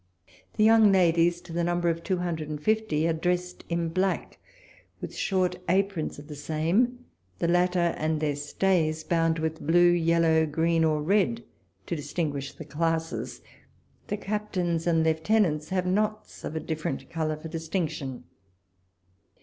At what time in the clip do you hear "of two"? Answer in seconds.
1.87-2.17